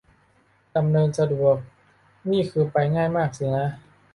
[0.77, 1.55] ดำเนินสะดวก
[2.31, 3.65] นี่คือไปมาง่ายสินะ